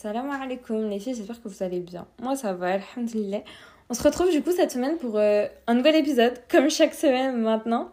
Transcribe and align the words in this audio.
Salam 0.00 0.30
alaikum 0.30 0.88
les 0.88 1.00
filles, 1.00 1.16
j'espère 1.16 1.42
que 1.42 1.48
vous 1.48 1.60
allez 1.64 1.80
bien. 1.80 2.06
Moi 2.22 2.36
ça 2.36 2.52
va, 2.52 2.74
alhamdulillah. 2.74 3.42
On 3.90 3.94
se 3.94 4.02
retrouve 4.04 4.30
du 4.30 4.42
coup 4.42 4.52
cette 4.52 4.70
semaine 4.70 4.96
pour 4.96 5.18
euh, 5.18 5.48
un 5.66 5.74
nouvel 5.74 5.96
épisode, 5.96 6.34
comme 6.48 6.70
chaque 6.70 6.94
semaine 6.94 7.36
maintenant. 7.38 7.90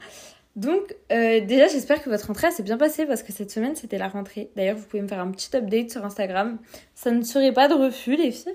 Donc 0.55 0.95
euh, 1.11 1.41
déjà 1.43 1.67
j'espère 1.67 2.03
que 2.03 2.11
votre 2.11 2.27
rentrée 2.27 2.51
s'est 2.51 2.61
bien 2.61 2.77
passée 2.77 3.07
parce 3.07 3.23
que 3.23 3.31
cette 3.31 3.49
semaine 3.49 3.75
c'était 3.75 3.97
la 3.97 4.07
rentrée. 4.07 4.51
D'ailleurs 4.55 4.77
vous 4.77 4.85
pouvez 4.85 5.01
me 5.01 5.07
faire 5.07 5.19
un 5.19 5.31
petit 5.31 5.49
update 5.57 5.89
sur 5.89 6.05
Instagram. 6.05 6.59
Ça 6.93 7.09
ne 7.09 7.23
serait 7.23 7.53
pas 7.53 7.67
de 7.67 7.73
refus 7.73 8.15
les 8.15 8.29
filles. 8.29 8.53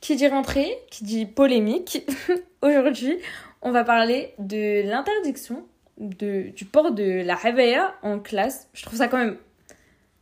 Qui 0.00 0.16
dit 0.16 0.28
rentrée, 0.28 0.78
qui 0.90 1.04
dit 1.04 1.26
polémique. 1.26 2.10
Aujourd'hui 2.62 3.18
on 3.60 3.72
va 3.72 3.84
parler 3.84 4.32
de 4.38 4.88
l'interdiction 4.88 5.66
du 5.98 6.64
port 6.72 6.92
de 6.92 7.22
la 7.22 7.34
réveilla 7.34 7.94
en 8.02 8.20
classe. 8.20 8.70
Je 8.72 8.86
trouve 8.86 8.96
ça 8.96 9.08
quand 9.08 9.18
même 9.18 9.36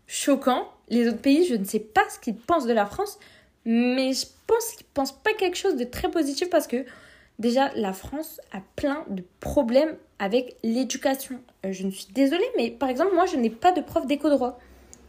choquant. 0.09 0.67
Les 0.91 1.09
autres 1.09 1.21
pays, 1.21 1.47
je 1.47 1.55
ne 1.55 1.65
sais 1.65 1.81
pas 1.81 2.05
ce 2.09 2.19
qu'ils 2.19 2.37
pensent 2.37 2.67
de 2.67 2.73
la 2.73 2.87
France, 2.87 3.19
mais 3.65 4.13
je 4.13 4.27
pense 4.47 4.73
qu'ils 4.73 4.87
pensent 4.87 5.13
pas 5.13 5.33
quelque 5.35 5.57
chose 5.57 5.77
de 5.77 5.85
très 5.85 6.11
positif 6.11 6.49
parce 6.51 6.67
que 6.67 6.85
déjà 7.39 7.71
la 7.75 7.93
France 7.93 8.41
a 8.53 8.61
plein 8.77 9.05
de 9.09 9.23
problèmes 9.41 9.97
avec 10.19 10.57
l'éducation. 10.63 11.41
Euh, 11.67 11.73
je 11.73 11.85
ne 11.85 11.91
suis 11.91 12.13
désolée, 12.13 12.49
mais 12.57 12.71
par 12.71 12.89
exemple 12.89 13.15
moi 13.15 13.27
je 13.27 13.37
n'ai 13.37 13.51
pas 13.51 13.73
de 13.73 13.81
prof 13.81 14.07
d'éco-droit. 14.07 14.59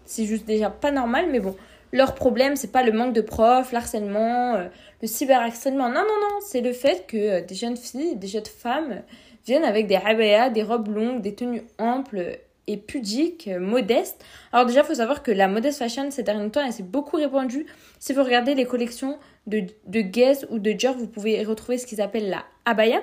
C'est 0.05 0.25
juste 0.25 0.45
déjà 0.45 0.69
pas 0.69 0.91
normal, 0.91 1.27
mais 1.31 1.39
bon. 1.39 1.55
Leur 1.91 2.13
problème, 2.13 2.55
c'est 2.55 2.71
pas 2.71 2.83
le 2.83 2.91
manque 2.91 3.13
de 3.13 3.21
profs, 3.21 3.71
l'harcèlement, 3.71 4.55
euh, 4.55 4.67
le 5.01 5.07
cyberharcèlement. 5.07 5.87
Non, 5.87 6.01
non, 6.01 6.19
non, 6.21 6.37
c'est 6.45 6.61
le 6.61 6.73
fait 6.73 7.05
que 7.07 7.17
euh, 7.17 7.41
des 7.41 7.55
jeunes 7.55 7.77
filles, 7.77 8.15
des 8.15 8.27
jeunes 8.27 8.45
femmes 8.45 9.01
viennent 9.45 9.63
avec 9.63 9.87
des 9.87 9.97
rabayas, 9.97 10.49
des 10.49 10.61
robes 10.61 10.89
longues, 10.89 11.21
des 11.21 11.33
tenues 11.33 11.63
amples 11.79 12.37
et 12.69 12.77
pudiques, 12.77 13.47
euh, 13.47 13.59
modestes. 13.59 14.23
Alors 14.53 14.65
déjà, 14.65 14.81
il 14.81 14.85
faut 14.85 14.95
savoir 14.95 15.23
que 15.23 15.31
la 15.31 15.47
modest 15.47 15.79
fashion, 15.79 16.11
ces 16.11 16.23
derniers 16.23 16.49
temps, 16.51 16.63
elle 16.63 16.71
s'est 16.71 16.83
beaucoup 16.83 17.17
répandue. 17.17 17.65
Si 17.99 18.13
vous 18.13 18.23
regardez 18.23 18.53
les 18.53 18.65
collections 18.65 19.17
de, 19.47 19.63
de 19.87 20.01
Guess 20.01 20.45
ou 20.49 20.59
de 20.59 20.71
Dior, 20.71 20.95
vous 20.95 21.07
pouvez 21.07 21.43
retrouver 21.43 21.77
ce 21.77 21.87
qu'ils 21.87 22.01
appellent 22.01 22.29
la 22.29 22.45
abaya. 22.65 23.01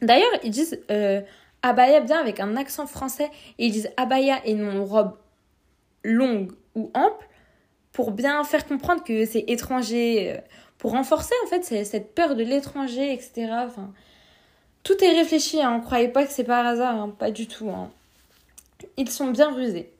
D'ailleurs, 0.00 0.30
ils 0.42 0.50
disent 0.50 0.80
euh, 0.90 1.20
abaya 1.62 2.00
bien 2.00 2.18
avec 2.18 2.40
un 2.40 2.56
accent 2.56 2.86
français 2.86 3.30
et 3.58 3.66
ils 3.66 3.72
disent 3.72 3.90
abaya 3.96 4.40
et 4.46 4.54
non 4.54 4.84
robe 4.84 5.16
longue 6.02 6.52
ou 6.74 6.90
ample 6.94 7.28
pour 7.92 8.10
bien 8.10 8.42
faire 8.42 8.66
comprendre 8.66 9.04
que 9.04 9.26
c'est 9.26 9.44
étranger, 9.48 10.32
euh, 10.32 10.40
pour 10.78 10.92
renforcer 10.92 11.34
en 11.44 11.46
fait 11.46 11.62
cette 11.84 12.14
peur 12.14 12.34
de 12.34 12.42
l'étranger, 12.42 13.12
etc. 13.12 13.52
Tout 14.82 15.04
est 15.04 15.12
réfléchi, 15.12 15.60
hein. 15.60 15.80
croyez 15.84 16.08
pas 16.08 16.24
que 16.24 16.32
c'est 16.32 16.44
par 16.44 16.66
hasard, 16.66 16.96
hein. 16.96 17.14
pas 17.16 17.30
du 17.30 17.46
tout. 17.46 17.68
Hein. 17.70 17.90
Ils 18.96 19.10
sont 19.10 19.28
bien 19.28 19.52
rusés. 19.52 19.92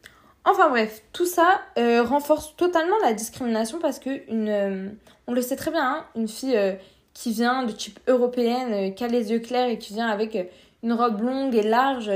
Enfin 0.44 0.68
bref, 0.70 1.02
tout 1.12 1.26
ça 1.26 1.60
euh, 1.78 2.02
renforce 2.02 2.56
totalement 2.56 2.96
la 3.02 3.14
discrimination 3.14 3.78
parce 3.78 4.00
que 4.00 4.28
une, 4.28 4.48
euh, 4.48 4.88
on 5.28 5.32
le 5.32 5.42
sait 5.42 5.54
très 5.56 5.70
bien, 5.70 5.84
hein, 5.84 6.06
une 6.16 6.26
fille 6.26 6.56
euh, 6.56 6.72
qui 7.14 7.32
vient 7.32 7.62
de 7.62 7.70
type 7.70 8.00
européenne, 8.08 8.94
qui 8.94 9.04
a 9.04 9.08
les 9.08 9.30
yeux 9.30 9.38
clairs 9.38 9.68
et 9.68 9.78
qui 9.78 9.94
vient 9.94 10.08
avec 10.08 10.36
une 10.82 10.92
robe 10.92 11.20
longue 11.20 11.54
et 11.54 11.62
large, 11.62 12.10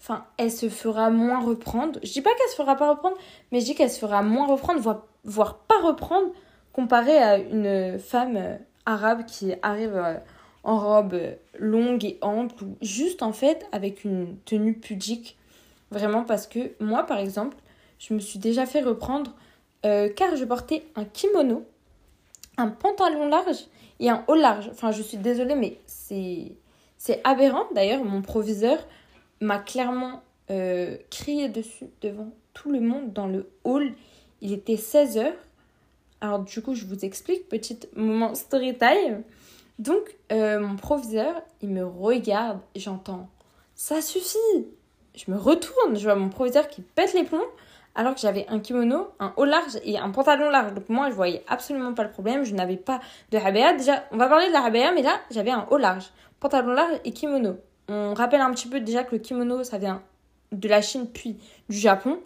enfin, 0.00 0.26
elle 0.36 0.50
se 0.50 0.68
fera 0.68 1.10
moins 1.10 1.40
reprendre. 1.40 1.98
Je 2.02 2.12
dis 2.12 2.20
pas 2.20 2.30
qu'elle 2.34 2.50
se 2.50 2.56
fera 2.56 2.76
pas 2.76 2.90
reprendre, 2.90 3.16
mais 3.52 3.60
je 3.60 3.66
dis 3.66 3.74
qu'elle 3.74 3.90
se 3.90 4.00
fera 4.00 4.22
moins 4.22 4.46
reprendre, 4.46 4.80
voire, 4.80 5.06
voire 5.24 5.58
pas 5.60 5.80
reprendre, 5.80 6.28
comparée 6.72 7.16
à 7.16 7.38
une 7.38 7.98
femme 7.98 8.58
arabe 8.84 9.24
qui 9.26 9.54
arrive 9.62 10.20
en 10.64 10.78
robe 10.78 11.16
longue 11.58 12.04
et 12.04 12.18
ample 12.20 12.64
ou 12.64 12.76
juste 12.82 13.22
en 13.22 13.32
fait 13.32 13.64
avec 13.72 14.04
une 14.04 14.36
tenue 14.44 14.74
pudique. 14.74 15.38
Vraiment 15.90 16.24
parce 16.24 16.46
que 16.46 16.72
moi 16.80 17.04
par 17.04 17.18
exemple, 17.18 17.56
je 17.98 18.14
me 18.14 18.18
suis 18.18 18.38
déjà 18.38 18.66
fait 18.66 18.82
reprendre 18.82 19.34
euh, 19.84 20.08
car 20.08 20.36
je 20.36 20.44
portais 20.44 20.84
un 20.96 21.04
kimono, 21.04 21.64
un 22.56 22.68
pantalon 22.68 23.28
large 23.28 23.66
et 24.00 24.10
un 24.10 24.24
haut 24.28 24.34
large. 24.34 24.68
Enfin 24.70 24.90
je 24.90 25.02
suis 25.02 25.18
désolée 25.18 25.54
mais 25.54 25.78
c'est 25.86 27.20
aberrant. 27.24 27.66
D'ailleurs 27.74 28.04
mon 28.04 28.22
proviseur 28.22 28.78
m'a 29.40 29.58
clairement 29.58 30.22
euh, 30.50 30.96
crié 31.10 31.48
dessus 31.48 31.86
devant 32.00 32.30
tout 32.54 32.70
le 32.70 32.80
monde 32.80 33.12
dans 33.12 33.26
le 33.26 33.48
hall. 33.64 33.92
Il 34.40 34.52
était 34.52 34.74
16h. 34.74 35.32
Alors 36.20 36.40
du 36.40 36.62
coup 36.62 36.74
je 36.74 36.84
vous 36.84 37.04
explique, 37.04 37.48
petit 37.48 37.78
moment 37.94 38.34
story 38.34 38.76
time. 38.76 39.22
Donc, 39.78 40.16
euh, 40.32 40.58
mon 40.58 40.76
proviseur, 40.76 41.42
il 41.60 41.68
me 41.68 41.84
regarde, 41.84 42.60
j'entends 42.74 43.28
ça 43.76 44.00
suffit. 44.00 44.66
Je 45.16 45.30
me 45.30 45.38
retourne, 45.38 45.96
je 45.96 46.04
vois 46.04 46.14
mon 46.14 46.28
proviseur 46.28 46.68
qui 46.68 46.82
pète 46.82 47.14
les 47.14 47.24
plombs, 47.24 47.40
alors 47.94 48.14
que 48.14 48.20
j'avais 48.20 48.46
un 48.48 48.60
kimono, 48.60 49.08
un 49.18 49.32
haut 49.36 49.46
large 49.46 49.78
et 49.82 49.98
un 49.98 50.10
pantalon 50.10 50.50
large. 50.50 50.74
Donc, 50.74 50.88
moi, 50.90 51.08
je 51.08 51.14
voyais 51.14 51.42
absolument 51.48 51.94
pas 51.94 52.04
le 52.04 52.10
problème. 52.10 52.44
Je 52.44 52.54
n'avais 52.54 52.76
pas 52.76 53.00
de 53.32 53.38
rabea. 53.38 53.72
Déjà, 53.72 54.04
on 54.12 54.18
va 54.18 54.28
parler 54.28 54.48
de 54.48 54.52
la 54.52 54.60
rabea, 54.60 54.92
mais 54.94 55.02
là, 55.02 55.18
j'avais 55.30 55.50
un 55.50 55.66
haut 55.70 55.78
large, 55.78 56.04
pantalon 56.38 56.74
large 56.74 57.00
et 57.04 57.12
kimono. 57.12 57.56
On 57.88 58.12
rappelle 58.12 58.42
un 58.42 58.50
petit 58.52 58.68
peu 58.68 58.80
déjà 58.80 59.02
que 59.02 59.14
le 59.14 59.20
kimono, 59.20 59.64
ça 59.64 59.78
vient 59.78 60.02
de 60.52 60.68
la 60.68 60.82
Chine 60.82 61.06
puis 61.12 61.38
du 61.70 61.78
Japon. 61.78 62.18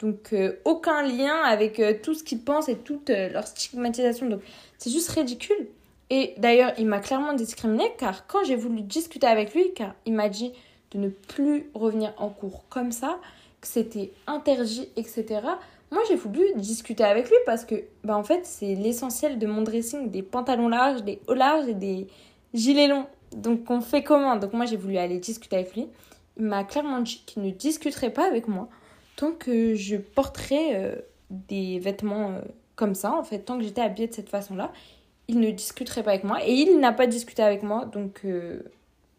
Donc, 0.00 0.32
euh, 0.32 0.56
aucun 0.64 1.02
lien 1.02 1.36
avec 1.44 1.78
euh, 1.78 1.92
tout 2.02 2.14
ce 2.14 2.24
qu'ils 2.24 2.42
pensent 2.42 2.70
et 2.70 2.78
toute 2.78 3.10
leur 3.10 3.46
stigmatisation. 3.46 4.26
Donc, 4.26 4.40
c'est 4.78 4.90
juste 4.90 5.10
ridicule. 5.10 5.68
Et 6.08 6.34
d'ailleurs, 6.38 6.72
il 6.78 6.86
m'a 6.86 6.98
clairement 6.98 7.34
discriminé 7.34 7.84
car 7.98 8.26
quand 8.26 8.42
j'ai 8.44 8.56
voulu 8.56 8.80
discuter 8.80 9.26
avec 9.26 9.54
lui, 9.54 9.72
car 9.74 9.94
il 10.06 10.14
m'a 10.14 10.28
dit 10.28 10.52
de 10.92 10.98
ne 10.98 11.08
plus 11.08 11.70
revenir 11.74 12.12
en 12.18 12.28
cours 12.28 12.64
comme 12.68 12.92
ça, 12.92 13.18
que 13.60 13.66
c'était 13.66 14.12
interdit, 14.26 14.88
etc. 14.96 15.40
Moi, 15.90 16.02
j'ai 16.08 16.16
voulu 16.16 16.42
discuter 16.56 17.04
avec 17.04 17.28
lui 17.28 17.36
parce 17.46 17.64
que, 17.64 17.74
bah, 18.04 18.16
en 18.16 18.22
fait, 18.22 18.46
c'est 18.46 18.74
l'essentiel 18.74 19.38
de 19.38 19.46
mon 19.46 19.62
dressing 19.62 20.10
des 20.10 20.22
pantalons 20.22 20.68
larges, 20.68 21.02
des 21.02 21.20
hauts 21.26 21.34
larges 21.34 21.68
et 21.68 21.74
des 21.74 22.06
gilets 22.54 22.88
longs. 22.88 23.06
Donc, 23.32 23.70
on 23.70 23.80
fait 23.80 24.02
comment? 24.02 24.36
Donc, 24.36 24.52
moi, 24.52 24.66
j'ai 24.66 24.76
voulu 24.76 24.96
aller 24.96 25.18
discuter 25.18 25.56
avec 25.56 25.74
lui. 25.74 25.88
Il 26.36 26.44
m'a 26.44 26.64
clairement 26.64 27.00
dit 27.00 27.22
qu'il 27.26 27.42
ne 27.42 27.50
discuterait 27.50 28.12
pas 28.12 28.26
avec 28.26 28.48
moi 28.48 28.68
tant 29.16 29.32
que 29.32 29.74
je 29.74 29.96
porterais 29.96 30.74
euh, 30.74 30.94
des 31.28 31.78
vêtements 31.78 32.30
euh, 32.30 32.40
comme 32.76 32.94
ça, 32.94 33.12
en 33.12 33.22
fait, 33.22 33.40
tant 33.40 33.58
que 33.58 33.64
j'étais 33.64 33.82
habillée 33.82 34.08
de 34.08 34.14
cette 34.14 34.30
façon-là 34.30 34.72
il 35.30 35.38
ne 35.38 35.50
discuterait 35.52 36.02
pas 36.02 36.10
avec 36.10 36.24
moi. 36.24 36.44
Et 36.44 36.52
il 36.52 36.80
n'a 36.80 36.92
pas 36.92 37.06
discuté 37.06 37.42
avec 37.42 37.62
moi, 37.62 37.84
donc 37.84 38.22
euh, 38.24 38.62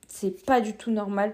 c'est 0.07 0.45
pas 0.45 0.59
du 0.59 0.73
tout 0.73 0.91
normal. 0.91 1.33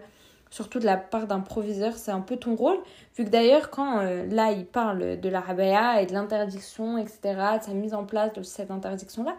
Surtout 0.50 0.80
de 0.80 0.85
la 0.85 0.97
part 0.97 1.28
d'un 1.28 1.40
proviseur, 1.40 1.94
c'est 1.96 2.12
un 2.12 2.22
peu 2.22 2.38
ton 2.38 2.56
rôle. 2.56 2.78
Vu 3.16 3.25
que 3.25 3.30
d'ailleurs, 3.30 3.69
quand 3.69 4.00
euh, 4.00 4.25
là, 4.28 4.52
il 4.52 4.66
parle 4.66 5.19
de 5.19 5.30
la 5.30 5.41
rabaya 5.41 6.02
et 6.02 6.06
de 6.06 6.13
l'interdiction, 6.13 6.97
etc., 6.97 7.19
de 7.59 7.63
sa 7.63 7.74
mise 7.74 7.94
en 7.94 8.06
place 8.06 8.34
de 8.34 8.44
cette 8.44 8.72
interdiction-là, 8.72 9.35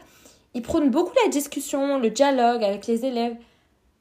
il 0.55 0.63
prône 0.63 0.91
beaucoup 0.91 1.15
la 1.25 1.31
discussion, 1.31 1.99
le 1.99 2.11
dialogue 2.11 2.63
avec 2.63 2.87
les 2.87 3.05
élèves. 3.05 3.37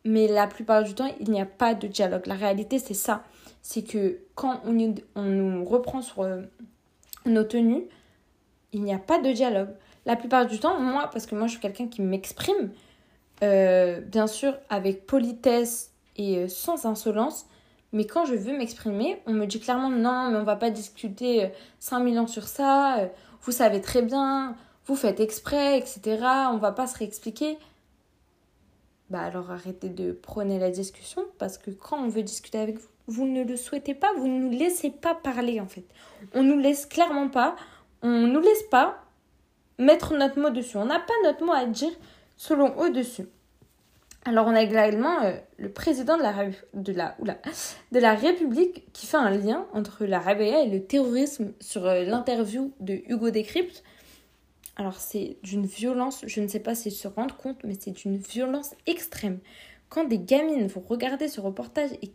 Mais 0.06 0.28
la 0.28 0.48
plupart 0.48 0.84
du 0.84 0.94
temps, 0.94 1.10
il 1.20 1.32
n'y 1.32 1.42
a 1.42 1.46
pas 1.46 1.74
de 1.74 1.88
dialogue. 1.88 2.28
La 2.28 2.36
réalité, 2.36 2.80
c'est 2.80 2.94
ça. 2.94 3.24
C'est 3.62 3.84
que 3.84 4.20
quand 4.36 4.62
on, 4.66 4.96
on 5.16 5.24
nous 5.24 5.66
reprend 5.66 6.02
sur 6.02 6.22
euh, 6.22 6.42
nos 7.26 7.44
tenues, 7.44 7.84
il 8.72 8.84
n'y 8.84 8.94
a 8.94 9.00
pas 9.00 9.20
de 9.20 9.32
dialogue 9.32 9.70
la 10.08 10.16
plupart 10.16 10.48
du 10.48 10.58
temps, 10.58 10.80
moi, 10.80 11.10
parce 11.12 11.28
que 11.28 11.36
moi 11.36 11.46
je 11.48 11.52
suis 11.52 11.60
quelqu'un 11.60 11.88
qui 11.88 12.02
m'exprime, 12.02 12.72
euh, 13.44 14.00
bien 14.00 14.26
sûr 14.26 14.58
avec 14.70 15.06
politesse 15.06 15.92
et 16.18 16.38
euh, 16.38 16.48
sans 16.48 16.86
insolence, 16.86 17.48
mais 17.94 18.06
quand 18.06 18.26
je 18.26 18.36
veux 18.36 18.58
m'exprimer, 18.58 19.22
on 19.26 19.34
me 19.34 19.46
dit 19.46 19.60
clairement 19.60 19.90
non, 19.90 20.30
mais 20.32 20.38
on 20.38 20.44
va 20.44 20.56
pas 20.56 20.70
discuter 20.70 21.52
5000 21.80 22.18
euh, 22.18 22.22
ans 22.22 22.28
sur 22.28 22.48
ça, 22.48 23.10
vous 23.44 23.52
savez 23.52 23.82
très 23.82 24.02
bien, 24.02 24.56
vous 24.86 24.96
faites 24.96 25.20
exprès, 25.20 25.78
etc. 25.78 26.02
On 26.52 26.58
va 26.58 26.72
pas 26.72 26.88
se 26.88 26.98
réexpliquer. 26.98 27.58
Bah 29.10 29.22
alors 29.22 29.52
arrêtez 29.52 29.90
de 29.90 30.12
prôner 30.12 30.60
la 30.60 30.70
discussion 30.70 31.24
parce 31.38 31.58
que 31.58 31.72
quand 31.72 31.98
on 31.98 32.10
veut 32.10 32.24
discuter 32.24 32.60
avec 32.60 32.78
vous, 32.78 32.88
vous 33.08 33.26
ne 33.26 33.44
le 33.44 33.56
souhaitez 33.56 33.94
pas, 33.94 34.12
vous 34.18 34.28
ne 34.28 34.38
nous 34.38 34.52
laissez 34.52 34.90
pas 34.90 35.16
parler 35.16 35.62
en 35.62 35.68
fait. 35.68 35.86
On 36.34 36.44
nous 36.44 36.58
laisse 36.58 36.86
clairement 36.86 37.30
pas, 37.30 37.56
on 38.02 38.28
nous 38.28 38.42
laisse 38.42 38.64
pas 38.64 39.02
mettre 39.78 40.14
notre 40.14 40.40
mot 40.40 40.50
dessus. 40.50 40.78
On 40.78 40.86
n'a 40.86 41.00
pas 41.00 41.14
notre 41.24 41.46
mot 41.46 41.54
à 41.54 41.66
dire 41.66 41.92
selon 42.36 42.78
au-dessus. 42.78 43.28
Alors 44.28 44.48
on 44.48 44.56
a 44.56 44.62
également 44.62 45.24
euh, 45.24 45.38
le 45.56 45.72
président 45.72 46.18
de 46.18 46.22
la, 46.22 46.34
de, 46.74 46.92
la, 46.92 47.16
de 47.94 48.00
la 48.00 48.14
République 48.14 48.84
qui 48.92 49.08
fait 49.08 49.16
un 49.16 49.30
lien 49.30 49.66
entre 49.72 50.04
la 50.04 50.20
rabia 50.20 50.64
et 50.64 50.70
le 50.70 50.84
terrorisme 50.84 51.54
sur 51.62 51.86
euh, 51.86 52.04
l'interview 52.04 52.74
de 52.82 53.00
Hugo 53.08 53.30
Décrypte. 53.30 53.86
Alors 54.76 54.96
c'est 54.96 55.38
d'une 55.44 55.66
violence, 55.66 56.26
je 56.28 56.42
ne 56.42 56.50
sais 56.50 56.60
pas 56.60 56.76
si 56.76 56.92
se 56.92 57.08
rendre 57.08 57.38
compte, 57.38 57.64
mais 57.64 57.76
c'est 57.80 57.92
d'une 57.92 58.18
violence 58.18 58.76
extrême. 58.86 59.40
Quand 59.88 60.04
des 60.04 60.20
gamines 60.20 60.68
vont 60.68 60.84
regarder 60.86 61.30
ce 61.30 61.40
reportage 61.40 61.92
et 62.02 62.12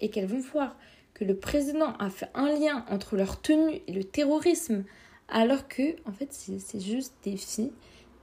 et 0.00 0.08
qu'elles 0.08 0.26
vont 0.26 0.40
voir 0.40 0.74
que 1.12 1.24
le 1.24 1.36
président 1.36 1.92
a 1.98 2.08
fait 2.08 2.30
un 2.32 2.48
lien 2.48 2.86
entre 2.88 3.14
leur 3.14 3.42
tenue 3.42 3.82
et 3.86 3.92
le 3.92 4.04
terrorisme, 4.04 4.84
alors 5.28 5.68
que, 5.68 5.96
en 6.08 6.12
fait, 6.12 6.32
c'est 6.32 6.80
juste 6.80 7.12
des 7.24 7.36
filles, 7.36 7.72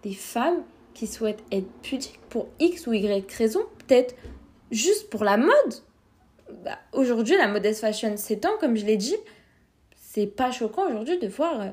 des 0.02 0.14
femmes 0.14 0.64
qui 0.94 1.08
souhaitent 1.08 1.44
être 1.52 1.70
pudiques 1.82 2.20
pour 2.30 2.50
X 2.60 2.88
ou 2.88 2.94
Y 2.94 3.32
raison, 3.34 3.62
peut-être 3.80 4.16
juste 4.72 5.10
pour 5.10 5.24
la 5.24 5.38
mode. 5.38 5.74
Bah, 6.64 6.78
aujourd'hui, 6.92 7.36
la 7.38 7.48
modest 7.48 7.82
fashion 7.82 8.16
s'étend, 8.18 8.58
comme 8.60 8.76
je 8.76 8.86
l'ai 8.86 8.98
dit. 8.98 9.16
C'est 9.96 10.28
pas 10.28 10.52
choquant 10.52 10.88
aujourd'hui 10.88 11.18
de 11.18 11.28
voir 11.28 11.62
euh, 11.62 11.70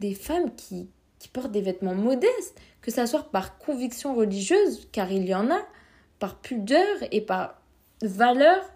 des 0.00 0.14
femmes 0.14 0.54
qui, 0.54 0.90
qui 1.18 1.28
portent 1.28 1.52
des 1.52 1.62
vêtements 1.62 1.94
modestes, 1.94 2.60
que 2.82 2.90
ça 2.90 3.06
soit 3.06 3.30
par 3.30 3.58
conviction 3.58 4.14
religieuse, 4.14 4.88
car 4.92 5.10
il 5.10 5.26
y 5.26 5.34
en 5.34 5.50
a, 5.50 5.60
par 6.18 6.36
pudeur 6.36 6.96
et 7.10 7.20
par 7.20 7.60
valeur, 8.02 8.70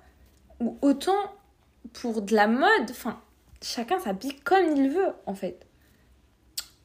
ou 0.60 0.78
autant 0.80 1.32
pour 1.92 2.22
de 2.22 2.34
la 2.34 2.46
mode. 2.46 2.90
Enfin, 2.90 3.20
chacun 3.60 3.98
s'habille 4.00 4.36
comme 4.40 4.76
il 4.76 4.88
veut, 4.90 5.12
en 5.26 5.34
fait. 5.34 5.66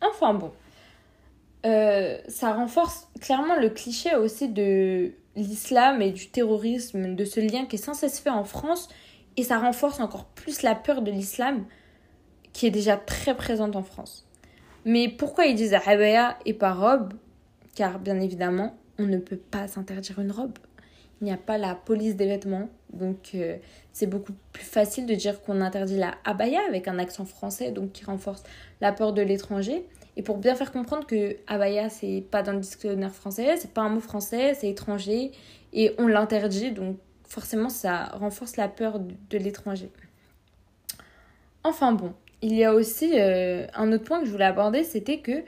Enfin 0.02 0.34
bon. 0.34 0.52
Euh, 1.68 2.18
ça 2.30 2.54
renforce 2.54 3.10
clairement 3.20 3.60
le 3.60 3.70
cliché 3.70 4.16
aussi 4.16 4.48
de 4.48 5.12
l'islam 5.36 6.02
et 6.02 6.12
du 6.12 6.30
terrorisme, 6.30 7.16
de 7.16 7.26
ce 7.26 7.42
lien 7.42 7.66
qui 7.66 7.76
est 7.76 7.84
sans 7.84 7.94
cesse 7.94 8.20
fait 8.20 8.30
en 8.30 8.46
France, 8.46 8.88
et 9.36 9.44
ça 9.44 9.60
renforce 9.60 10.00
encore 10.00 10.26
plus 10.26 10.62
la 10.62 10.76
peur 10.76 11.02
de 11.02 11.12
l'islam 11.12 11.66
qui 12.54 12.68
est 12.68 12.72
déjà 12.72 12.96
très 12.96 13.36
présente 13.36 13.76
en 13.76 13.84
France. 13.84 14.28
Mais 14.86 15.10
pourquoi 15.10 15.46
ils 15.46 15.56
disent 15.56 15.74
abaya 15.74 16.38
et 16.46 16.54
pas 16.54 16.74
robe? 16.74 17.14
Car 17.76 18.00
bien 18.00 18.20
évidemment, 18.20 18.78
on 18.98 19.04
ne 19.04 19.18
peut 19.18 19.38
pas 19.38 19.68
s'interdire 19.68 20.20
une 20.20 20.32
robe. 20.32 20.58
Il 21.20 21.26
n'y 21.26 21.34
a 21.34 21.38
pas 21.38 21.58
la 21.58 21.76
police 21.76 22.16
des 22.16 22.28
vêtements, 22.28 22.70
donc 22.94 23.32
euh, 23.36 23.58
c'est 23.92 24.08
beaucoup 24.08 24.34
plus 24.54 24.64
facile 24.64 25.06
de 25.06 25.16
dire 25.16 25.42
qu'on 25.42 25.62
interdit 25.62 25.98
la 25.98 26.14
abaya 26.24 26.62
avec 26.68 26.88
un 26.88 26.98
accent 26.98 27.26
français, 27.26 27.72
donc 27.72 27.92
qui 27.92 28.06
renforce 28.06 28.44
la 28.82 28.94
peur 28.94 29.14
de 29.14 29.22
l'étranger. 29.22 29.86
Et 30.18 30.24
pour 30.24 30.38
bien 30.38 30.56
faire 30.56 30.72
comprendre 30.72 31.06
que 31.06 31.38
abaya 31.46 31.90
c'est 31.90 32.24
pas 32.30 32.42
dans 32.42 32.54
le 32.54 32.60
dictionnaire 32.60 33.14
français, 33.14 33.56
c'est 33.58 33.72
pas 33.72 33.82
un 33.84 33.90
mot 33.90 34.00
français, 34.00 34.56
c'est 34.56 34.68
étranger 34.68 35.32
et 35.74 35.94
on 36.00 36.08
l'interdit, 36.08 36.72
donc 36.72 36.98
forcément 37.28 37.70
ça 37.70 38.06
renforce 38.14 38.58
la 38.58 38.68
peur 38.68 39.00
de 39.00 39.38
l'étranger. 39.38 39.92
Enfin 41.64 41.92
bon, 41.92 42.14
il 42.42 42.56
y 42.56 42.64
a 42.64 42.74
aussi 42.74 43.12
euh, 43.20 43.68
un 43.76 43.92
autre 43.94 44.06
point 44.06 44.20
que 44.20 44.26
je 44.26 44.32
voulais 44.32 44.46
aborder, 44.46 44.84
c'était 44.84 45.20
que 45.20 45.44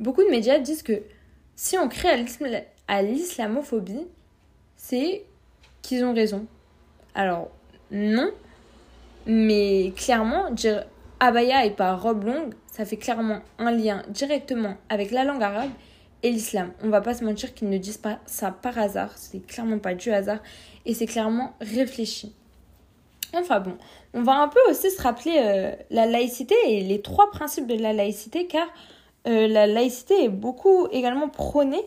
beaucoup 0.00 0.24
de 0.24 0.30
médias 0.30 0.58
disent 0.58 0.82
que 0.82 1.02
si 1.54 1.78
on 1.78 1.88
crée 1.88 2.26
à 2.88 3.02
l'islamophobie, 3.02 4.06
c'est 4.76 5.24
qu'ils 5.82 6.04
ont 6.04 6.14
raison. 6.14 6.46
Alors, 7.14 7.50
non, 7.92 8.30
mais 9.26 9.92
clairement, 9.96 10.50
dire 10.50 10.84
abaya 11.20 11.64
et 11.66 11.70
pas 11.70 11.94
robe 11.94 12.24
longue, 12.24 12.54
ça 12.72 12.84
fait 12.84 12.96
clairement 12.96 13.40
un 13.58 13.70
lien 13.70 14.02
directement 14.08 14.76
avec 14.88 15.10
la 15.10 15.24
langue 15.24 15.42
arabe 15.42 15.70
et 16.22 16.30
l'islam. 16.30 16.72
On 16.82 16.88
va 16.88 17.00
pas 17.00 17.14
se 17.14 17.24
mentir 17.24 17.54
qu'ils 17.54 17.68
ne 17.68 17.78
disent 17.78 17.98
pas 17.98 18.18
ça 18.26 18.50
par 18.50 18.78
hasard, 18.78 19.12
c'est 19.16 19.46
clairement 19.46 19.78
pas 19.78 19.94
du 19.94 20.10
hasard 20.10 20.38
et 20.86 20.94
c'est 20.94 21.06
clairement 21.06 21.54
réfléchi. 21.60 22.34
Enfin 23.34 23.60
bon, 23.60 23.76
on 24.12 24.22
va 24.22 24.40
un 24.40 24.48
peu 24.48 24.58
aussi 24.68 24.90
se 24.90 25.00
rappeler 25.00 25.36
euh, 25.38 25.72
la 25.90 26.06
laïcité 26.06 26.54
et 26.66 26.80
les 26.80 27.00
trois 27.00 27.30
principes 27.30 27.66
de 27.66 27.76
la 27.76 27.92
laïcité, 27.92 28.46
car 28.46 28.66
euh, 29.28 29.46
la 29.46 29.66
laïcité 29.66 30.24
est 30.24 30.28
beaucoup 30.28 30.88
également 30.90 31.28
prônée 31.28 31.84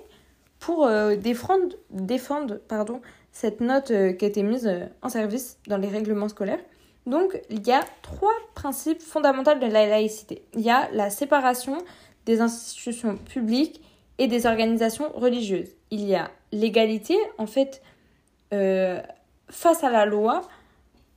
pour 0.59 0.85
euh, 0.85 1.15
défendre, 1.17 1.75
défendre 1.89 2.59
pardon, 2.67 3.01
cette 3.31 3.59
note 3.59 3.87
qui 3.87 4.25
a 4.25 4.27
été 4.27 4.43
mise 4.43 4.69
en 5.01 5.09
service 5.09 5.57
dans 5.67 5.77
les 5.77 5.89
règlements 5.89 6.29
scolaires. 6.29 6.59
Donc, 7.05 7.41
il 7.49 7.65
y 7.67 7.71
a 7.71 7.83
trois 8.01 8.33
principes 8.55 9.01
fondamentaux 9.01 9.55
de 9.55 9.65
la 9.65 9.87
laïcité. 9.87 10.43
Il 10.53 10.61
y 10.61 10.69
a 10.69 10.89
la 10.91 11.09
séparation 11.09 11.77
des 12.25 12.39
institutions 12.39 13.17
publiques 13.17 13.81
et 14.17 14.27
des 14.27 14.45
organisations 14.45 15.11
religieuses. 15.13 15.69
Il 15.91 16.05
y 16.05 16.15
a 16.15 16.31
l'égalité, 16.51 17.17
en 17.37 17.45
fait, 17.45 17.81
face 19.49 19.83
à 19.83 19.89
la 19.89 20.05
loi, 20.05 20.43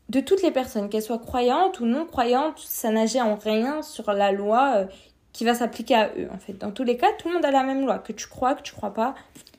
de 0.09 0.21
toutes 0.21 0.43
les 0.43 0.51
personnes, 0.51 0.89
qu'elles 0.89 1.03
soient 1.03 1.19
croyantes 1.19 1.81
ou 1.81 1.87
non 1.87 2.07
croyantes, 2.07 2.59
ça 2.59 2.91
n'agit 2.91 3.21
en 3.21 3.37
rien 3.37 3.83
sur 3.83 4.13
la 4.13 4.31
loi 4.31 4.73
euh, 4.77 4.87
qui 5.33 5.45
va 5.45 5.55
s'appliquer 5.55 5.95
à 5.95 6.11
eux. 6.17 6.29
En 6.33 6.39
fait, 6.39 6.55
dans 6.55 6.71
tous 6.71 6.85
les 6.85 6.97
cas, 6.97 7.09
tout 7.19 7.29
le 7.29 7.35
monde 7.35 7.45
a 7.45 7.51
la 7.51 7.65
même 7.65 7.85
loi, 7.85 7.99
que 7.99 8.13
tu 8.13 8.27
crois, 8.29 8.55
que 8.55 8.63
tu 8.63 8.73
crois 8.73 8.95
pas. 8.95 9.15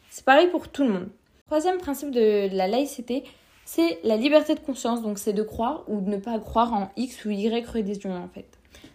C'est 0.10 0.24
pareil 0.24 0.48
pour 0.48 0.70
tout 0.70 0.84
le 0.84 0.90
monde. 0.90 1.10
Troisième 1.48 1.78
principe 1.78 2.12
de 2.12 2.50
la 2.56 2.68
laïcité, 2.68 3.24
c'est 3.68 4.00
la 4.06 4.16
liberté 4.16 4.56
de 4.56 4.62
conscience. 4.62 5.02
Donc, 5.02 5.20
c'est 5.20 5.34
de 5.34 5.44
croire 5.44 5.84
ou 5.90 6.00
de 6.00 6.10
ne 6.10 6.16
pas 6.16 6.40
croire 6.40 6.74
en 6.74 6.90
X 6.96 7.26
ou 7.26 7.32
Y 7.32 7.68
religion, 7.68 8.16
en 8.16 8.30
fait. 8.30 8.48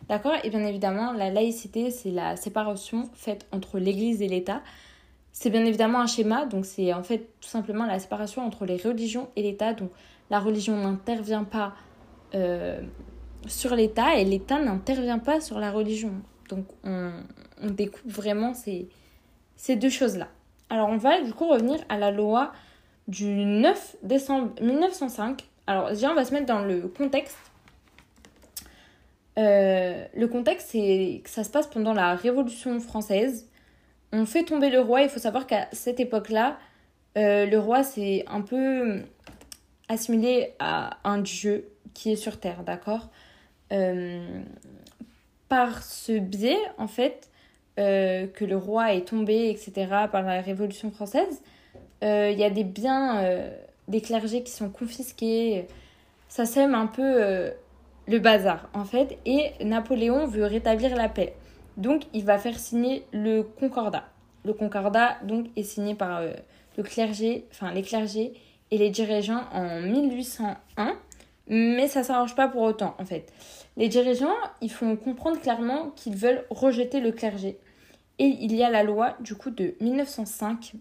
D'accord? 0.09 0.33
Et 0.45 0.49
bien 0.49 0.65
évidemment, 0.65 1.13
la 1.13 1.29
laïcité, 1.29 1.91
c'est 1.91 2.11
la 2.11 2.37
séparation 2.37 3.11
faite 3.13 3.47
entre 3.53 3.79
l'Église 3.79 4.23
et 4.23 4.29
l'État. 4.29 4.63
C'est 5.31 5.51
bien 5.51 5.67
évidemment 5.67 6.01
un 6.01 6.07
schéma, 6.07 6.47
donc 6.47 6.65
c'est 6.65 6.95
en 6.95 7.03
fait 7.03 7.29
tout 7.43 7.49
simplement 7.51 7.85
la 7.85 7.99
séparation 7.99 8.47
entre 8.47 8.65
les 8.65 8.79
religions 8.79 9.29
et 9.37 9.43
l'État. 9.43 9.75
Donc 9.75 9.91
la 10.31 10.41
religion 10.41 10.75
n'intervient 10.79 11.45
pas 11.45 11.75
euh, 12.35 12.81
sur 13.47 13.77
l'État 13.77 14.17
et 14.17 14.25
l'État 14.25 14.59
n'intervient 14.59 15.19
pas 15.19 15.43
sur 15.43 15.59
la 15.59 15.71
religion. 15.71 16.13
Donc 16.49 16.65
on, 16.83 17.13
découpe 17.63 18.11
vraiment 18.11 18.55
ces, 18.55 18.89
ces 19.57 19.77
deux 19.77 19.91
choses-là. 19.91 20.29
Alors 20.71 20.89
on 20.89 20.97
va 20.97 21.21
du 21.21 21.35
coup 21.35 21.47
revenir 21.47 21.79
à 21.91 21.99
la 21.99 22.11
loi 22.11 22.53
du 23.09 23.27
9 23.27 23.97
décembre 24.03 24.53
1905. 24.61 25.45
Alors 25.67 25.91
déjà 25.91 26.11
on 26.11 26.15
va 26.15 26.25
se 26.25 26.33
mettre 26.33 26.47
dans 26.47 26.65
le 26.65 26.89
contexte. 26.89 27.39
Euh, 29.39 30.05
le 30.15 30.29
contexte 30.29 30.69
c'est 30.73 31.21
que 31.25 31.31
ça 31.31 31.45
se 31.45 31.51
passe 31.51 31.67
pendant 31.67 31.95
la 31.95 32.15
Révolution 32.15 32.79
française. 32.81 33.49
On 34.13 34.27
fait 34.27 34.45
tomber 34.45 34.71
le 34.71 34.81
roi. 34.81 35.03
Il 35.03 35.09
faut 35.09 35.21
savoir 35.21 35.47
qu'à 35.47 35.69
cette 35.73 36.01
époque-là, 36.01 36.59
euh, 37.17 37.47
le 37.47 37.59
roi 37.59 37.83
c'est 37.83 38.25
un 38.29 38.43
peu 38.43 39.03
assimilé 39.89 40.55
à 40.59 40.99
un 41.05 41.19
dieu 41.19 41.69
qui 41.95 42.13
est 42.13 42.17
sur 42.17 42.39
Terre, 42.41 42.63
d'accord? 42.65 43.11
Euh, 43.73 44.43
Par 45.49 45.83
ce 45.83 46.19
biais, 46.19 46.59
en 46.79 46.89
fait, 46.89 47.31
euh, 47.79 48.27
que 48.27 48.45
le 48.45 48.57
roi 48.57 48.95
est 48.95 49.07
tombé, 49.09 49.51
etc., 49.51 49.73
par 50.11 50.23
la 50.23 50.41
Révolution 50.41 50.91
française, 50.91 51.43
euh, 51.43 51.49
il 52.03 52.39
y 52.39 52.45
a 52.45 52.51
des 52.51 52.65
biens 52.65 53.25
des 53.89 54.01
clergés 54.01 54.43
qui 54.43 54.53
sont 54.53 54.69
confisqués. 54.69 55.67
Ça 56.29 56.45
sème 56.45 56.75
un 56.75 56.87
peu 56.87 57.53
le 58.07 58.19
bazar, 58.19 58.69
en 58.75 58.85
fait. 58.85 59.19
Et 59.25 59.53
Napoléon 59.65 60.27
veut 60.27 60.45
rétablir 60.45 60.97
la 60.97 61.09
paix. 61.09 61.35
Donc, 61.77 62.03
il 62.13 62.25
va 62.25 62.39
faire 62.39 62.59
signer 62.59 63.07
le 63.13 63.43
Concordat. 63.43 64.05
Le 64.45 64.53
Concordat, 64.53 65.17
donc, 65.25 65.47
est 65.57 65.63
signé 65.63 65.95
par 65.95 66.23
le 66.77 66.83
clergé, 66.83 67.47
enfin, 67.51 67.73
les 67.73 67.83
clergés 67.83 68.35
et 68.71 68.79
les 68.79 68.91
dirigeants 68.91 69.43
en 69.53 69.81
1801, 69.81 70.97
mais 71.49 71.89
ça 71.89 72.03
s'arrange 72.03 72.35
pas 72.35 72.49
pour 72.49 72.63
autant 72.63 72.95
en 72.99 73.05
fait. 73.05 73.31
Les 73.77 73.89
dirigeants, 73.89 74.35
ils 74.63 74.71
font 74.71 74.97
comprendre 74.97 75.41
clairement 75.41 75.91
qu'ils 75.91 76.17
veulent 76.17 76.45
rejeter 76.51 77.01
le 77.01 77.13
clergé. 77.13 77.59
Et 78.19 78.25
il 78.25 78.55
y 78.55 78.63
a 78.63 78.71
la 78.71 78.83
loi 78.83 79.17
du 79.21 79.35
coup 79.35 79.51
de 79.51 79.75
1905 79.81 80.73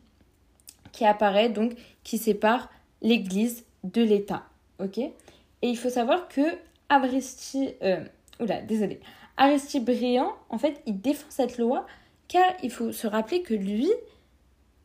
qui 0.91 1.05
apparaît 1.05 1.49
donc 1.49 1.73
qui 2.03 2.17
sépare 2.17 2.69
l'Église 3.01 3.65
de 3.83 4.01
l'État, 4.01 4.43
ok? 4.79 4.97
Et 4.97 5.13
il 5.61 5.77
faut 5.77 5.89
savoir 5.89 6.27
que 6.27 6.41
Aristi, 6.89 7.69
euh, 7.83 8.03
oula, 8.39 8.61
désolé, 8.61 8.99
Aristide 9.37 9.85
Briand, 9.85 10.33
en 10.49 10.57
fait, 10.57 10.81
il 10.85 10.99
défend 11.01 11.27
cette 11.29 11.57
loi 11.57 11.85
car 12.27 12.45
il 12.63 12.71
faut 12.71 12.91
se 12.91 13.07
rappeler 13.07 13.41
que 13.41 13.53
lui, 13.53 13.89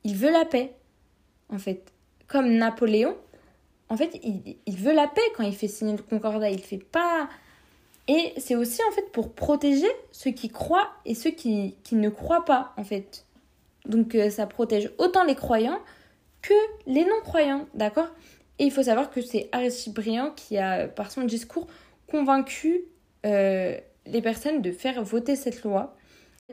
il 0.04 0.14
veut 0.14 0.30
la 0.30 0.44
paix, 0.44 0.72
en 1.50 1.58
fait 1.58 1.92
comme 2.26 2.48
Napoléon, 2.48 3.16
en 3.88 3.96
fait, 3.96 4.18
il, 4.22 4.76
veut 4.76 4.92
la 4.92 5.06
paix 5.06 5.22
quand 5.36 5.44
il 5.44 5.54
fait 5.54 5.68
signer 5.68 5.96
le 5.96 6.02
concordat. 6.02 6.50
Il 6.50 6.60
fait 6.60 6.78
pas. 6.78 7.28
Et 8.08 8.34
c'est 8.36 8.56
aussi 8.56 8.80
en 8.88 8.92
fait 8.92 9.12
pour 9.12 9.32
protéger 9.32 9.88
ceux 10.10 10.32
qui 10.32 10.48
croient 10.48 10.90
et 11.04 11.14
ceux 11.14 11.30
qui, 11.30 11.76
ne 11.92 12.08
croient 12.08 12.44
pas, 12.44 12.72
en 12.76 12.84
fait. 12.84 13.25
Donc 13.86 14.14
euh, 14.14 14.30
ça 14.30 14.46
protège 14.46 14.90
autant 14.98 15.24
les 15.24 15.34
croyants 15.34 15.80
que 16.42 16.54
les 16.86 17.04
non-croyants, 17.04 17.66
d'accord? 17.74 18.08
Et 18.58 18.64
il 18.64 18.70
faut 18.70 18.84
savoir 18.84 19.10
que 19.10 19.20
c'est 19.20 19.48
Aristide 19.52 19.94
Briand 19.94 20.30
qui 20.34 20.58
a, 20.58 20.88
par 20.88 21.10
son 21.10 21.24
discours, 21.24 21.66
convaincu 22.06 22.84
euh, 23.24 23.76
les 24.06 24.22
personnes 24.22 24.62
de 24.62 24.72
faire 24.72 25.02
voter 25.02 25.36
cette 25.36 25.62
loi. 25.62 25.96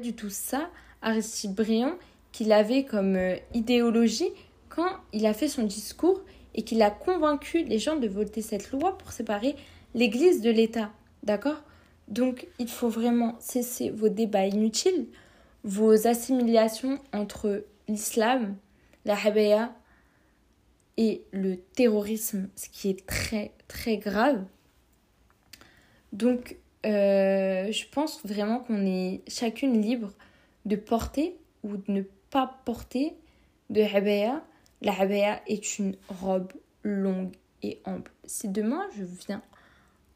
Du 0.01 0.13
tout 0.13 0.29
ça, 0.29 0.69
Aristide 1.01 1.53
Briand, 1.53 1.93
qu'il 2.31 2.51
avait 2.51 2.83
comme 2.83 3.15
euh, 3.15 3.35
idéologie 3.53 4.31
quand 4.69 4.89
il 5.13 5.25
a 5.25 5.33
fait 5.33 5.47
son 5.47 5.63
discours 5.63 6.21
et 6.55 6.63
qu'il 6.63 6.81
a 6.81 6.89
convaincu 6.89 7.63
les 7.63 7.79
gens 7.79 7.95
de 7.95 8.07
voter 8.07 8.41
cette 8.41 8.71
loi 8.71 8.97
pour 8.97 9.11
séparer 9.11 9.55
l'Église 9.93 10.41
de 10.41 10.49
l'État. 10.49 10.91
D'accord? 11.21 11.61
Donc 12.07 12.47
il 12.59 12.67
faut 12.67 12.89
vraiment 12.89 13.35
cesser 13.39 13.89
vos 13.91 14.09
débats 14.09 14.45
inutiles, 14.45 15.07
vos 15.63 16.07
assimilations 16.07 16.99
entre 17.13 17.65
l'islam, 17.87 18.55
la 19.05 19.17
habaya 19.17 19.73
et 20.97 21.23
le 21.31 21.57
terrorisme, 21.57 22.49
ce 22.55 22.69
qui 22.69 22.89
est 22.89 23.05
très 23.05 23.51
très 23.67 23.97
grave. 23.97 24.43
Donc 26.11 26.57
euh, 26.85 27.71
je 27.71 27.85
pense 27.91 28.21
vraiment 28.25 28.59
qu'on 28.59 28.85
est 28.85 29.21
chacune 29.27 29.81
libre 29.81 30.11
de 30.65 30.75
porter 30.75 31.35
ou 31.63 31.77
de 31.77 31.91
ne 31.91 32.01
pas 32.29 32.59
porter 32.65 33.15
de 33.69 33.81
habaya 33.81 34.43
la 34.83 34.99
habaya 34.99 35.41
est 35.47 35.79
une 35.79 35.95
robe 36.09 36.51
longue 36.83 37.31
et 37.61 37.79
ample. 37.85 38.11
Si 38.25 38.49
demain 38.49 38.85
je 38.97 39.05
viens 39.05 39.41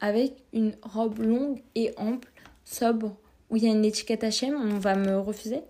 avec 0.02 0.34
une 0.52 0.76
robe 0.82 1.20
longue 1.20 1.64
et 1.74 1.94
ample, 1.98 2.30
sobre, 2.66 3.16
où 3.50 3.58
il 3.58 3.64
y 3.64 3.68
a 3.68 3.72
une 3.72 3.86
étiquette 3.86 4.24
HM, 4.24 4.56
on 4.56 4.78
va 4.78 4.96
me 4.96 5.18
refuser. 5.18 5.62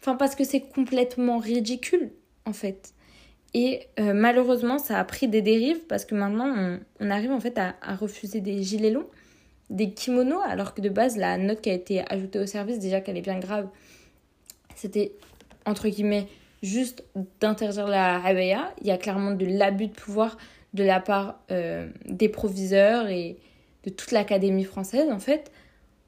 Enfin, 0.00 0.14
parce 0.14 0.34
que 0.34 0.44
c'est 0.44 0.60
complètement 0.60 1.38
ridicule, 1.38 2.12
en 2.46 2.52
fait. 2.52 2.94
Et 3.54 3.86
euh, 4.00 4.12
malheureusement, 4.12 4.78
ça 4.78 4.98
a 4.98 5.04
pris 5.04 5.28
des 5.28 5.40
dérives 5.40 5.86
parce 5.86 6.04
que 6.04 6.14
maintenant, 6.14 6.80
on, 7.00 7.10
arrive 7.10 7.30
en 7.30 7.40
fait 7.40 7.56
à, 7.56 7.74
refuser 7.94 8.40
des 8.40 8.62
gilets 8.64 8.90
longs, 8.90 9.06
des 9.70 9.90
kimonos, 9.90 10.40
alors 10.44 10.74
que 10.74 10.80
de 10.80 10.88
base, 10.88 11.16
la 11.16 11.38
note 11.38 11.60
qui 11.60 11.70
a 11.70 11.72
été 11.72 12.02
ajoutée 12.12 12.40
au 12.40 12.46
service, 12.46 12.80
déjà 12.80 13.00
qu'elle 13.00 13.16
est 13.16 13.22
bien 13.22 13.38
grave, 13.38 13.68
c'était 14.74 15.12
entre 15.66 15.88
guillemets 15.88 16.26
juste 16.64 17.04
d'interdire 17.40 17.86
la 17.86 18.22
habaya. 18.24 18.74
Il 18.80 18.88
y 18.88 18.90
a 18.90 18.98
clairement 18.98 19.30
de 19.30 19.46
l'abus 19.46 19.86
de 19.86 19.92
pouvoir 19.92 20.36
de 20.72 20.82
la 20.82 20.98
part 20.98 21.38
euh, 21.52 21.88
des 22.06 22.28
proviseurs 22.28 23.08
et 23.08 23.38
de 23.84 23.90
toute 23.90 24.10
l'académie 24.10 24.64
française 24.64 25.10
en 25.12 25.20
fait. 25.20 25.52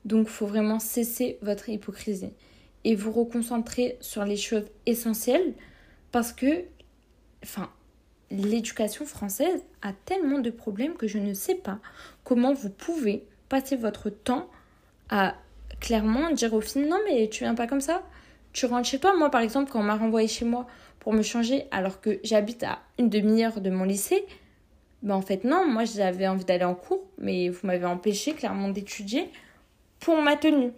Donc 0.06 0.28
faut 0.28 0.46
vraiment 0.46 0.78
cesser 0.78 1.36
votre 1.42 1.68
hypocrisie 1.68 2.32
et 2.84 2.94
vous 2.94 3.10
reconcentrer 3.10 3.98
sur 4.00 4.24
les 4.24 4.36
choses 4.36 4.66
essentielles 4.86 5.52
parce 6.12 6.32
que 6.32 6.62
enfin 7.42 7.68
l'éducation 8.30 9.04
française 9.04 9.64
a 9.82 9.92
tellement 10.04 10.38
de 10.38 10.50
problèmes 10.50 10.94
que 10.94 11.08
je 11.08 11.18
ne 11.18 11.34
sais 11.34 11.56
pas 11.56 11.80
comment 12.22 12.54
vous 12.54 12.70
pouvez 12.70 13.24
passer 13.48 13.74
votre 13.74 14.08
temps 14.08 14.48
à 15.08 15.34
clairement 15.80 16.30
dire 16.30 16.54
aux 16.54 16.60
filles 16.60 16.86
non 16.86 17.00
mais 17.04 17.28
tu 17.28 17.42
viens 17.42 17.56
pas 17.56 17.66
comme 17.66 17.80
ça. 17.80 18.04
Tu 18.52 18.66
rentres 18.66 18.88
chez 18.88 19.00
toi. 19.00 19.16
Moi 19.16 19.28
par 19.28 19.40
exemple 19.40 19.72
quand 19.72 19.80
on 19.80 19.84
m'a 19.84 19.96
renvoyé 19.96 20.28
chez 20.28 20.44
moi 20.44 20.68
pour 21.00 21.14
me 21.14 21.22
changer 21.22 21.64
alors 21.72 22.00
que 22.00 22.20
j'habite 22.22 22.62
à 22.62 22.78
une 23.00 23.10
demi-heure 23.10 23.60
de 23.60 23.70
mon 23.70 23.82
lycée 23.82 24.24
ben 25.02 25.16
en 25.16 25.22
fait 25.22 25.42
non. 25.42 25.66
Moi 25.66 25.84
j'avais 25.84 26.28
envie 26.28 26.44
d'aller 26.44 26.64
en 26.64 26.76
cours 26.76 27.02
mais 27.18 27.48
vous 27.48 27.66
m'avez 27.66 27.86
empêché 27.86 28.34
clairement 28.34 28.68
d'étudier 28.68 29.28
pour 30.06 30.22
ma 30.22 30.36
tenue 30.36 30.70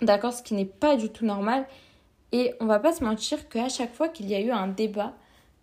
d'accord 0.00 0.32
ce 0.32 0.42
qui 0.42 0.54
n'est 0.54 0.64
pas 0.64 0.96
du 0.96 1.10
tout 1.10 1.24
normal 1.24 1.64
et 2.32 2.54
on 2.58 2.66
va 2.66 2.80
pas 2.80 2.92
se 2.92 3.04
mentir 3.04 3.48
qu'à 3.48 3.68
chaque 3.68 3.94
fois 3.94 4.08
qu'il 4.08 4.28
y 4.28 4.34
a 4.34 4.40
eu 4.40 4.50
un 4.50 4.66
débat 4.66 5.14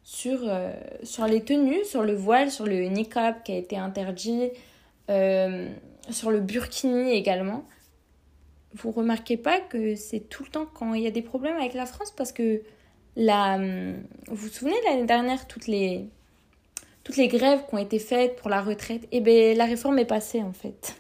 sur, 0.02 0.40
euh, 0.44 0.72
sur 1.04 1.26
les 1.26 1.44
tenues, 1.44 1.84
sur 1.84 2.04
le 2.04 2.14
voile, 2.16 2.52
sur 2.52 2.66
le 2.66 2.86
niqab 2.86 3.44
qui 3.44 3.52
a 3.52 3.58
été 3.58 3.76
interdit, 3.76 4.52
euh, 5.10 5.70
sur 6.10 6.32
le 6.32 6.40
burkini 6.40 7.12
également. 7.12 7.66
Vous 8.76 8.92
remarquez 8.92 9.36
pas 9.36 9.60
que 9.60 9.96
c'est 9.96 10.22
tout 10.30 10.44
le 10.44 10.50
temps 10.50 10.66
quand 10.74 10.94
il 10.94 11.04
y 11.04 11.08
a 11.08 11.12
des 11.12 11.22
problèmes 11.22 11.58
avec 11.58 11.74
la 11.74 11.86
France? 11.86 12.12
Parce 12.16 12.32
que 12.32 12.62
la, 13.18 13.58
vous 13.58 14.36
vous 14.36 14.48
souvenez 14.48 14.78
l'année 14.86 15.06
dernière 15.06 15.48
toutes 15.48 15.68
les, 15.68 16.08
toutes 17.04 17.18
les 17.18 17.28
grèves 17.28 17.66
qui 17.68 17.76
ont 17.76 17.80
été 17.80 18.00
faites 18.00 18.38
pour 18.38 18.50
la 18.50 18.62
retraite, 18.62 19.04
et 19.12 19.18
eh 19.18 19.20
ben 19.20 19.58
la 19.58 19.66
réforme 19.66 20.00
est 20.00 20.06
passée 20.06 20.42
en 20.42 20.54
fait. 20.54 20.96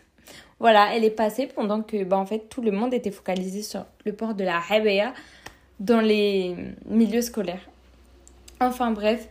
Voilà, 0.59 0.95
elle 0.95 1.05
est 1.05 1.09
passée 1.09 1.47
pendant 1.47 1.81
que 1.81 2.03
ben, 2.03 2.17
en 2.17 2.25
fait 2.25 2.49
tout 2.49 2.61
le 2.61 2.71
monde 2.71 2.93
était 2.93 3.11
focalisé 3.11 3.61
sur 3.61 3.85
le 4.05 4.13
port 4.13 4.33
de 4.33 4.43
la 4.43 4.61
hebea 4.69 5.13
dans 5.79 6.01
les 6.01 6.55
milieux 6.85 7.21
scolaires. 7.21 7.69
Enfin 8.59 8.91
bref, 8.91 9.29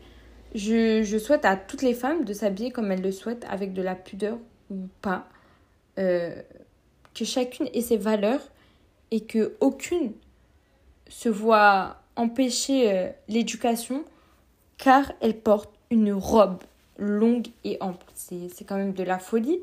je, 0.54 1.02
je, 1.02 1.18
souhaite 1.18 1.44
à 1.44 1.56
toutes 1.56 1.82
les 1.82 1.92
femmes 1.92 2.24
de 2.24 2.32
s'habiller 2.32 2.70
comme 2.70 2.90
elles 2.90 3.02
le 3.02 3.12
souhaitent, 3.12 3.44
avec 3.50 3.74
de 3.74 3.82
la 3.82 3.94
pudeur 3.94 4.38
ou 4.70 4.88
pas. 5.02 5.28
Euh, 5.98 6.40
que 7.14 7.24
chacune 7.24 7.68
ait 7.74 7.80
ses 7.80 7.96
valeurs 7.96 8.40
et 9.10 9.20
que 9.20 9.56
aucune 9.60 10.12
se 11.08 11.28
voit 11.28 11.96
empêcher 12.16 12.92
euh, 12.92 13.08
l'éducation 13.28 14.04
car 14.76 15.12
elle 15.20 15.36
porte 15.38 15.70
une 15.90 16.12
robe 16.12 16.62
longue 16.98 17.48
et 17.64 17.76
ample. 17.80 18.06
C'est 18.14 18.64
quand 18.66 18.76
même 18.76 18.92
de 18.92 19.02
la 19.02 19.18
folie. 19.18 19.60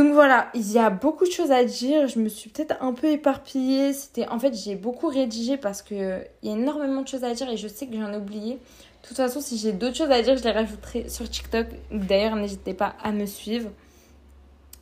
Donc 0.00 0.14
voilà, 0.14 0.48
il 0.54 0.72
y 0.72 0.78
a 0.78 0.88
beaucoup 0.88 1.26
de 1.26 1.30
choses 1.30 1.50
à 1.50 1.62
dire. 1.62 2.08
Je 2.08 2.18
me 2.20 2.30
suis 2.30 2.48
peut-être 2.48 2.74
un 2.80 2.94
peu 2.94 3.08
éparpillée. 3.08 3.92
C'était 3.92 4.26
en 4.28 4.38
fait 4.38 4.54
j'ai 4.54 4.74
beaucoup 4.74 5.08
rédigé 5.08 5.58
parce 5.58 5.82
que 5.82 6.22
il 6.42 6.48
y 6.48 6.50
a 6.50 6.56
énormément 6.56 7.02
de 7.02 7.08
choses 7.08 7.22
à 7.22 7.34
dire 7.34 7.50
et 7.50 7.58
je 7.58 7.68
sais 7.68 7.86
que 7.86 7.94
j'en 7.94 8.10
ai 8.10 8.16
oublié. 8.16 8.54
De 8.54 9.08
toute 9.08 9.18
façon, 9.18 9.42
si 9.42 9.58
j'ai 9.58 9.72
d'autres 9.72 9.98
choses 9.98 10.10
à 10.10 10.22
dire, 10.22 10.38
je 10.38 10.42
les 10.42 10.52
rajouterai 10.52 11.10
sur 11.10 11.28
TikTok. 11.28 11.66
D'ailleurs, 11.92 12.34
n'hésitez 12.36 12.72
pas 12.72 12.94
à 13.02 13.12
me 13.12 13.26
suivre. 13.26 13.68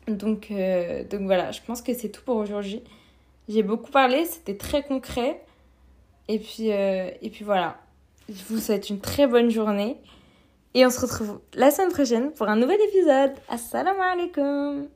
Donc, 0.06 0.52
euh, 0.52 1.02
voilà, 1.22 1.50
je 1.50 1.62
pense 1.66 1.82
que 1.82 1.92
c'est 1.94 2.10
tout 2.10 2.22
pour 2.24 2.36
aujourd'hui. 2.36 2.84
J'ai 3.48 3.64
beaucoup 3.64 3.90
parlé, 3.90 4.24
c'était 4.24 4.56
très 4.56 4.84
concret. 4.84 5.42
Et 6.28 6.38
puis, 6.38 6.70
euh, 6.70 7.10
et 7.22 7.30
puis 7.30 7.44
voilà, 7.44 7.76
je 8.28 8.40
vous 8.50 8.60
souhaite 8.60 8.88
une 8.88 9.00
très 9.00 9.26
bonne 9.26 9.50
journée. 9.50 9.96
Et 10.74 10.86
on 10.86 10.90
se 10.90 11.00
retrouve 11.00 11.40
la 11.54 11.72
semaine 11.72 11.90
prochaine 11.90 12.30
pour 12.30 12.46
un 12.46 12.54
nouvel 12.54 12.78
épisode. 12.80 13.32
Assalamu 13.48 14.00
alaikum 14.00 14.88